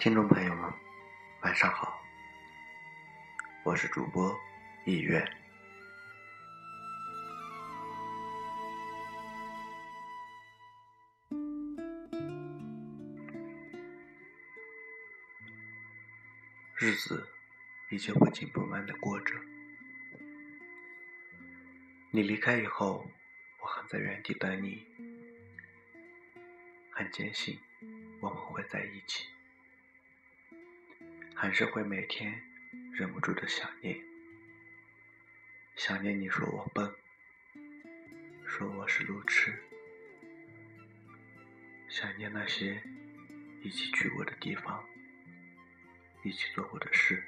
[0.00, 0.72] 听众朋友们，
[1.42, 2.00] 晚上好，
[3.62, 4.34] 我是主播
[4.86, 5.22] 意愿。
[16.78, 17.28] 日子
[17.90, 19.34] 依旧不紧不慢的过着，
[22.10, 23.06] 你离开以后，
[23.60, 24.82] 我还在原地等你，
[26.90, 27.58] 很坚信
[28.22, 29.26] 我们会在一起。
[31.42, 32.38] 还是会每天
[32.92, 33.98] 忍不住的想念，
[35.74, 36.94] 想念你说我笨，
[38.46, 39.54] 说我是路痴，
[41.88, 42.82] 想念那些
[43.62, 44.84] 一起去过的地方，
[46.22, 47.24] 一起做过的事。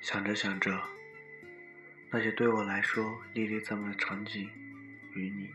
[0.00, 0.88] 想着想着，
[2.08, 4.50] 那些对我来说历历在目的场景，
[5.12, 5.50] 与你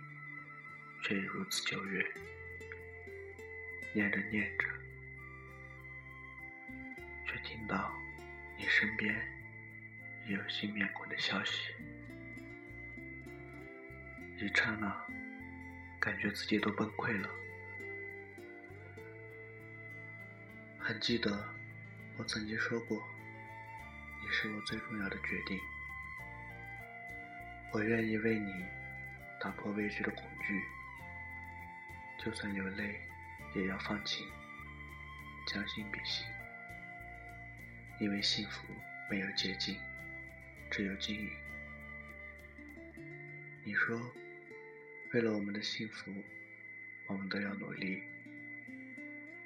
[1.02, 2.06] 却已如此久远。
[3.92, 4.77] 念着念着。
[7.48, 7.96] 听到
[8.58, 9.16] 你身边
[10.26, 11.72] 有新面孔的消息，
[14.38, 14.94] 一刹那，
[15.98, 17.30] 感觉自己都崩溃了。
[20.78, 21.48] 还记得
[22.18, 23.02] 我曾经说过，
[24.22, 25.58] 你是我最重要的决定，
[27.72, 28.52] 我愿意为你
[29.40, 30.62] 打破未知的恐惧，
[32.20, 33.00] 就算流泪
[33.56, 34.28] 也要放晴，
[35.48, 36.28] 将心比心。
[38.00, 38.68] 因为幸福
[39.10, 39.76] 没有捷径，
[40.70, 41.30] 只有经营。
[43.64, 44.14] 你说，
[45.14, 46.14] 为了我们的幸福，
[47.08, 48.04] 我们都要努力。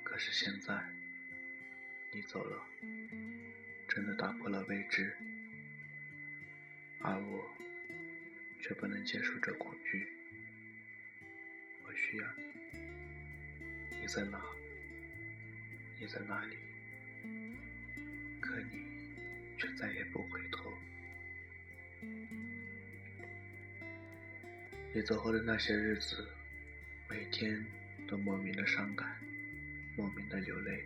[0.04, 0.84] 可是现在，
[2.12, 2.61] 你走了，
[3.88, 5.16] 真的打破了未知，
[7.00, 7.50] 而我
[8.60, 10.08] 却不能结束这恐惧。
[11.86, 14.44] 我需要你，你在哪？
[16.02, 16.58] 你在哪里？
[18.52, 18.86] 可你
[19.58, 20.70] 却再也不回头。
[24.94, 26.28] 你走后的那些日子，
[27.10, 27.66] 每天
[28.10, 29.08] 都莫名的伤感，
[29.95, 30.84] 莫名的流泪。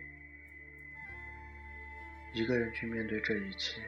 [2.34, 3.82] 一个人去面对这一切，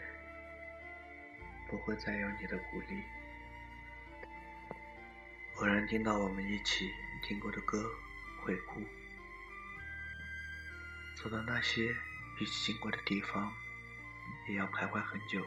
[1.68, 3.00] 不会再有你的鼓励。
[5.54, 6.90] 偶然听到我们一起
[7.22, 7.88] 听过的歌，
[8.42, 8.82] 会哭。
[11.14, 11.94] 走到那些。
[12.40, 13.52] 一起经过的地方，
[14.48, 15.46] 也要徘徊很久，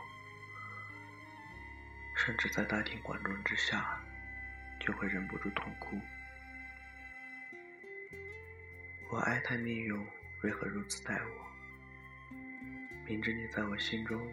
[2.16, 4.00] 甚至在大庭广众之下，
[4.80, 6.00] 就会忍不住痛哭。
[9.10, 10.08] 我哀叹命运
[10.44, 11.48] 为何如此待我，
[13.08, 14.32] 明知你在我心中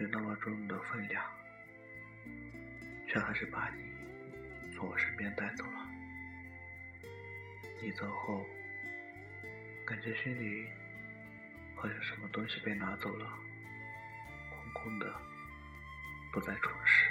[0.00, 1.24] 有那么重的分量，
[3.06, 5.88] 却还是把你从我身边带走了。
[7.80, 8.44] 你走后，
[9.86, 10.68] 感觉心里……
[11.76, 13.38] 好像什么东西被拿走了，
[14.74, 15.10] 空的，
[16.30, 17.10] 不再重视。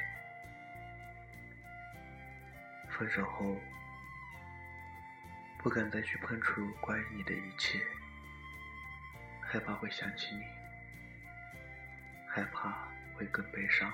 [2.90, 3.59] 分手后，
[5.57, 7.79] 不敢再去碰触关于你的一切，
[9.41, 10.44] 害怕会想起你，
[12.28, 13.91] 害怕会更悲伤。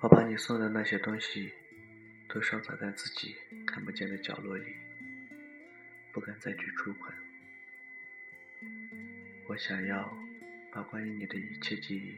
[0.00, 1.54] 我把你送的那些东西，
[2.28, 4.74] 都收藏在自己看不见的角落里，
[6.12, 7.14] 不敢再去触碰。
[9.46, 10.12] 我想要
[10.74, 12.16] 把关于你的一切记忆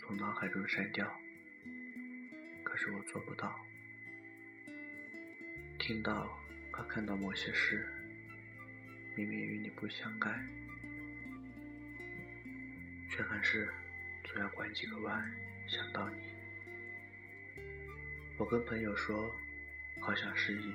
[0.00, 1.06] 从脑海中删掉，
[2.64, 3.54] 可是我做不到。
[5.78, 6.40] 听到
[6.72, 7.86] 和看到某些事，
[9.14, 10.48] 明明与你不相干，
[13.10, 13.68] 却还是
[14.24, 15.30] 总要拐几个弯
[15.68, 16.22] 想到你。
[18.38, 19.36] 我跟朋友说，
[20.00, 20.72] 好想失忆，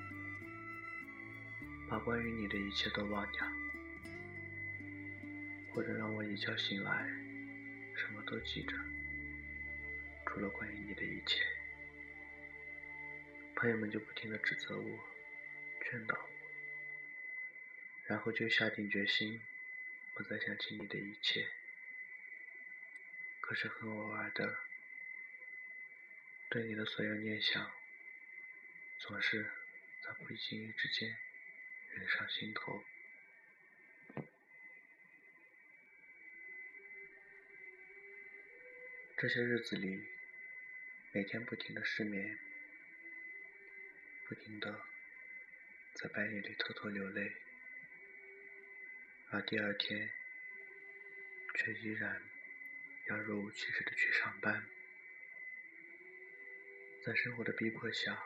[1.90, 3.61] 把关于你的一切都忘掉。
[5.74, 7.08] 或者让我一觉醒来，
[7.96, 8.76] 什么都记着，
[10.26, 11.46] 除了关于你的一切。
[13.56, 15.00] 朋友们就不停的指责我，
[15.82, 16.30] 劝导我，
[18.06, 19.42] 然后就下定决心，
[20.14, 21.48] 不再想起你的一切。
[23.40, 24.58] 可是很偶尔的，
[26.50, 27.72] 对你的所有念想，
[28.98, 29.50] 总是
[30.02, 31.18] 在不经意之间
[31.96, 32.84] 涌上心头。
[39.22, 40.04] 这些日子里，
[41.12, 42.40] 每天不停的失眠，
[44.28, 44.82] 不停的
[45.94, 47.32] 在半夜里偷偷流泪，
[49.30, 50.10] 而第二天
[51.54, 52.24] 却依然
[53.10, 54.68] 要若无其事的去上班，
[57.06, 58.24] 在生活的逼迫下，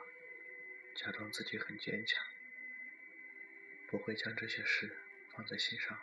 [0.95, 2.25] 假装自己很坚强，
[3.87, 4.95] 不会将这些事
[5.33, 5.99] 放在心上。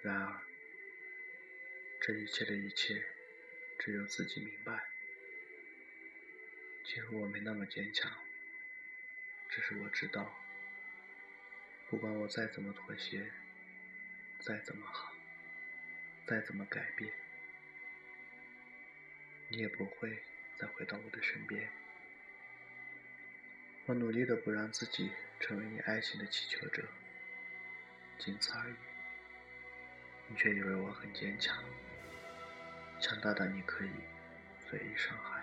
[0.00, 0.42] 然而，
[2.00, 3.06] 这一切的一切，
[3.78, 4.88] 只有自己明白。
[6.84, 8.10] 其实我没那么坚强，
[9.48, 10.34] 只是我知道，
[11.88, 13.30] 不管我再怎么妥协，
[14.40, 15.12] 再怎么好，
[16.26, 17.12] 再怎么改变，
[19.48, 20.22] 你也不会
[20.56, 21.70] 再回到我的身边。
[23.86, 25.10] 我努力的不让自己
[25.40, 26.88] 成为你爱情的乞求者，
[28.18, 28.74] 仅此而已。
[30.28, 31.62] 你却以为我很坚强，
[33.00, 33.90] 强大到你可以
[34.58, 35.38] 随意伤害。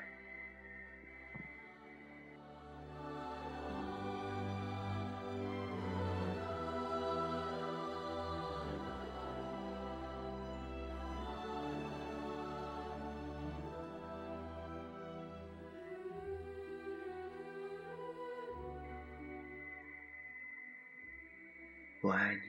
[22.01, 22.41] 我爱你，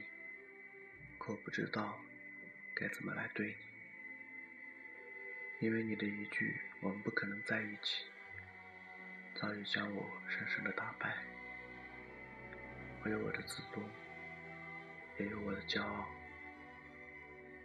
[1.17, 1.97] 可我不知道
[2.75, 3.55] 该怎么来对你，
[5.59, 8.05] 因为你的一句“我们不可能在一起”，
[9.35, 11.15] 早已将我深深的打败。
[13.03, 13.85] 我有我的自尊，
[15.17, 16.07] 也有我的骄傲，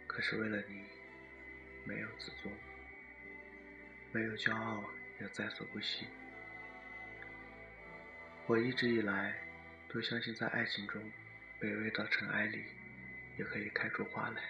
[0.07, 0.85] 可是为了你，
[1.83, 2.53] 没有自尊，
[4.11, 4.83] 没有骄傲，
[5.21, 6.07] 也在所不惜。
[8.47, 9.35] 我一直以来
[9.87, 11.01] 都相信，在爱情中。
[11.61, 12.61] 卑微到尘埃里，
[13.37, 14.41] 也可以开出花来。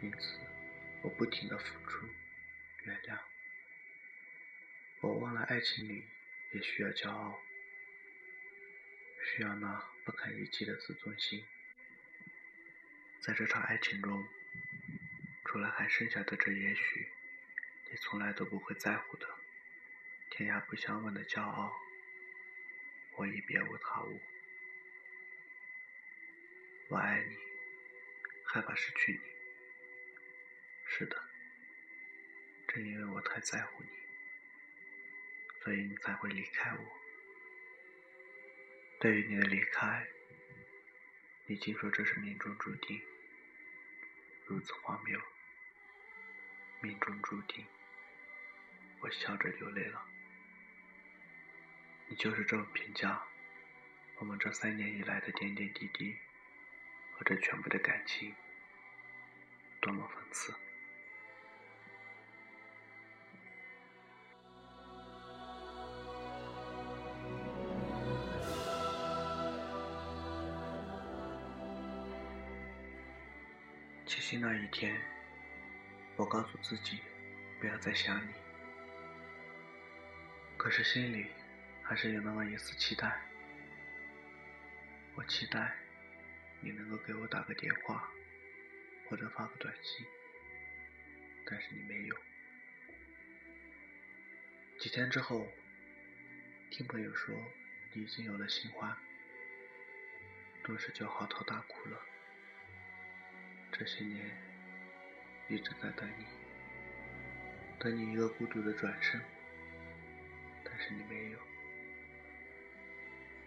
[0.00, 0.38] 因此，
[1.02, 2.06] 我不停的付出，
[2.84, 3.18] 原谅。
[5.00, 6.04] 我忘了，爱情里
[6.52, 7.40] 也需要骄傲，
[9.24, 11.44] 需要那不堪一击的自尊心。
[13.20, 14.26] 在这场爱情中，
[15.44, 17.08] 除了还剩下的这也许，
[17.90, 19.28] 你从来都不会在乎的，
[20.30, 21.72] 天涯不相问的骄傲，
[23.16, 24.20] 我已别无他物。
[26.88, 27.36] 我爱你，
[28.44, 29.35] 害怕失去你。
[30.98, 31.22] 是的，
[32.68, 33.90] 正因为我太在乎你，
[35.62, 36.96] 所以你才会离开我。
[38.98, 40.06] 对于你的离开，
[41.44, 43.02] 你竟说这是命中注定，
[44.46, 45.20] 如此荒谬。
[46.80, 47.66] 命中注定，
[49.00, 50.02] 我笑着流泪了。
[52.08, 53.22] 你就是这么评价
[54.16, 56.16] 我们这三年以来的点点滴滴。
[57.12, 58.34] 和这全部的感情，
[59.80, 60.54] 多么讽刺！
[74.06, 75.02] 七夕那一天，
[76.14, 77.00] 我告诉自己
[77.58, 78.32] 不要再想你，
[80.56, 81.26] 可是心里
[81.82, 83.20] 还是有那么一丝期待。
[85.16, 85.76] 我期待。
[86.60, 88.10] 你能够给我打个电话，
[89.08, 90.06] 或者发个短信，
[91.44, 92.16] 但是你没有。
[94.78, 95.46] 几天之后，
[96.70, 97.36] 听朋友说
[97.92, 98.96] 你已经有了新欢，
[100.64, 102.00] 顿时就嚎啕大哭了。
[103.78, 104.30] 这些年
[105.48, 106.24] 一直在等你，
[107.78, 109.20] 等你一个孤独的转身，
[110.64, 111.38] 但是你没有，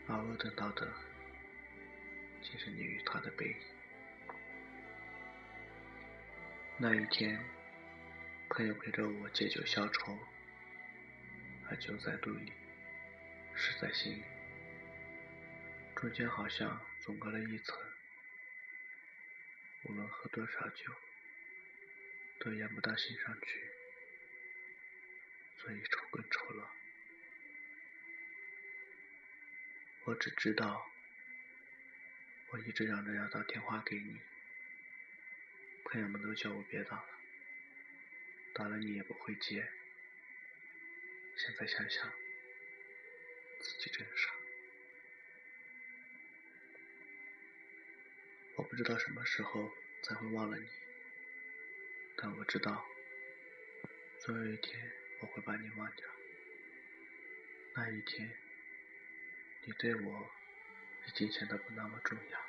[0.07, 0.87] 而我等到的。
[2.41, 3.55] 竟是你与他的背影。
[6.77, 7.43] 那一天，
[8.49, 10.17] 朋友陪着我借酒消愁，
[11.67, 12.53] 而酒在肚里，
[13.55, 14.23] 诗在心里，
[15.95, 17.75] 中间好像总隔了一层。
[19.89, 20.93] 无论喝多少酒，
[22.39, 23.69] 都咽不到心上去，
[25.57, 26.71] 所以愁更愁了。
[30.05, 30.85] 我只知道。
[32.51, 34.19] 我一直嚷着要打电话给你，
[35.85, 37.09] 朋友们都叫我别打了，
[38.55, 39.69] 打了你也不会接。
[41.37, 42.11] 现在想想，
[43.59, 44.31] 自己真傻。
[48.55, 50.67] 我不知道什么时候才会忘了你，
[52.17, 52.85] 但我知道，
[54.19, 54.91] 总有一天
[55.21, 56.05] 我会把你忘掉。
[57.75, 58.31] 那一天，
[59.65, 60.31] 你对我。
[61.07, 62.39] 已经显得不那么重要。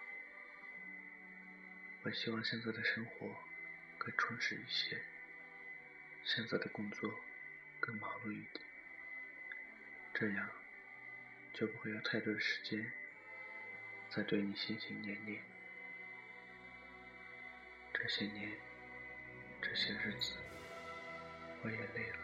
[2.03, 3.35] 我希望现在的生活
[3.97, 5.01] 更充实一些，
[6.25, 7.19] 现在的工作
[7.79, 8.63] 更忙碌一点，
[10.13, 10.51] 这样
[11.55, 12.93] 就不会有太多的时间
[14.11, 15.43] 在对你心心念念。
[18.03, 18.51] 这些年，
[19.61, 20.35] 这些日子，
[21.63, 22.19] 我也累了，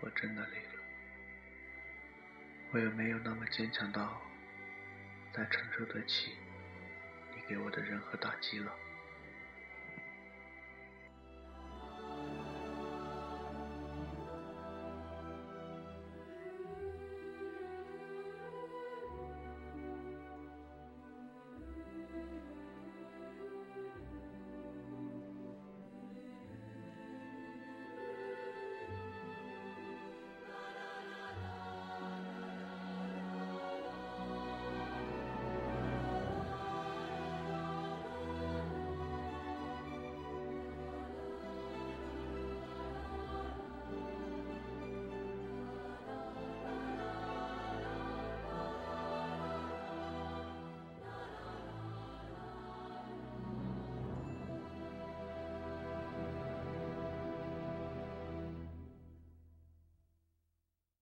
[0.00, 0.82] 我真的累了。
[2.70, 4.20] 我也没有那么坚强到。
[5.36, 6.36] 再承受得起
[7.34, 8.72] 你给我的任何打击了。